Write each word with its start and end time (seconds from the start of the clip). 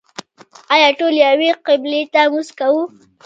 آیا 0.73 0.89
ټول 0.99 1.15
یوې 1.25 1.49
قبلې 1.67 2.01
ته 2.13 2.19
لمونځ 2.25 2.49
کوي؟ 2.59 2.83